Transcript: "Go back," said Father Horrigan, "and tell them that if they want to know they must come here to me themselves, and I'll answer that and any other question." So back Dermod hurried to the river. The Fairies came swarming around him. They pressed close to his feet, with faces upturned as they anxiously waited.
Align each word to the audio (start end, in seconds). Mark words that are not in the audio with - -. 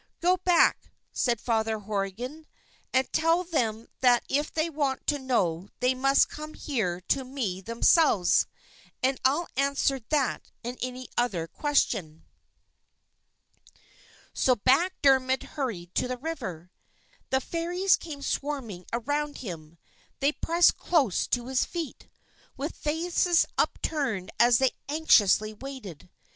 "Go 0.19 0.37
back," 0.37 0.89
said 1.13 1.39
Father 1.39 1.77
Horrigan, 1.77 2.47
"and 2.91 3.13
tell 3.13 3.43
them 3.43 3.87
that 3.99 4.23
if 4.27 4.51
they 4.51 4.67
want 4.67 5.05
to 5.05 5.19
know 5.19 5.69
they 5.79 5.93
must 5.93 6.27
come 6.27 6.55
here 6.55 7.01
to 7.01 7.23
me 7.23 7.61
themselves, 7.61 8.47
and 9.03 9.21
I'll 9.23 9.47
answer 9.55 9.99
that 10.09 10.49
and 10.63 10.79
any 10.81 11.07
other 11.19 11.45
question." 11.45 12.25
So 14.33 14.55
back 14.55 14.95
Dermod 15.03 15.43
hurried 15.43 15.93
to 15.93 16.07
the 16.07 16.17
river. 16.17 16.71
The 17.29 17.39
Fairies 17.39 17.95
came 17.95 18.23
swarming 18.23 18.87
around 18.91 19.37
him. 19.37 19.77
They 20.19 20.31
pressed 20.31 20.77
close 20.79 21.27
to 21.27 21.45
his 21.45 21.63
feet, 21.63 22.07
with 22.57 22.75
faces 22.75 23.45
upturned 23.55 24.31
as 24.39 24.57
they 24.57 24.71
anxiously 24.89 25.53
waited. 25.53 26.09